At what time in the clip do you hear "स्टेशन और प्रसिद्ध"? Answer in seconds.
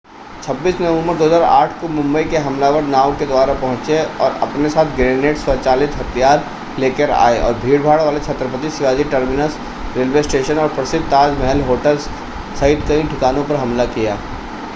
10.23-11.05